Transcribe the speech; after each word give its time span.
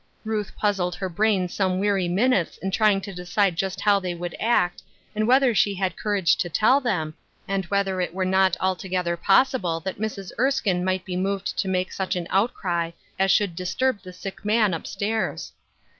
Ru1 0.25 0.47
;h 0.47 0.55
puzzled 0.55 0.95
her 0.95 1.09
brain 1.09 1.47
some 1.47 1.77
weary 1.77 2.07
minutes 2.07 2.57
in 2.57 2.71
trying 2.71 3.01
to 3.01 3.13
decide 3.13 3.55
just 3.55 3.81
how 3.81 3.99
they 3.99 4.15
would 4.15 4.33
act, 4.39 4.81
and 5.15 5.27
whetb^r 5.29 5.55
she 5.55 5.75
had 5.75 5.95
courage 5.95 6.35
to 6.37 6.49
tell 6.49 6.81
them, 6.81 7.13
and 7.47 7.65
whether 7.65 8.01
it 8.01 8.11
were 8.11 8.25
not 8.25 8.57
altogether 8.59 9.15
possible 9.15 9.79
that 9.81 9.99
Mrs. 9.99 10.31
Erskine 10.39 10.83
might 10.83 11.05
be 11.05 11.15
moved 11.15 11.55
to 11.59 11.67
make 11.67 11.91
such 11.91 12.15
an 12.15 12.25
outcry 12.31 12.89
as 13.19 13.29
should 13.29 13.55
disturb 13.55 14.01
the 14.01 14.11
sick 14.11 14.43
man, 14.43 14.73
up 14.73 14.87
stairs. 14.87 15.51